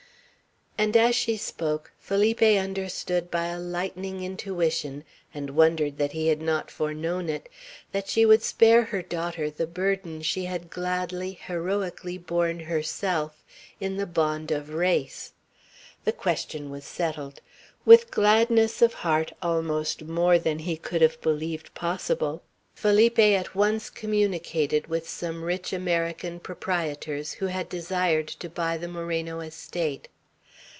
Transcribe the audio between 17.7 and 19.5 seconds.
With gladness of heart